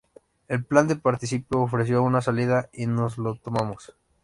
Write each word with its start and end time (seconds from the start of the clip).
El 0.47 0.65
plan 0.65 0.87
de 0.87 0.95
partición 0.95 1.45
ofreció 1.51 2.01
una 2.01 2.23
salida 2.23 2.69
y 2.73 2.87
nos 2.87 3.19
lo 3.19 3.35
tomamos. 3.35 3.93